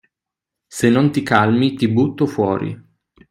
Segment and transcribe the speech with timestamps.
[0.67, 2.75] Se non ti calmi ti butto fuori!